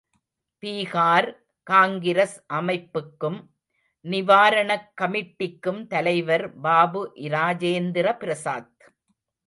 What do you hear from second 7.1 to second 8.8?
Rajendra Prasad.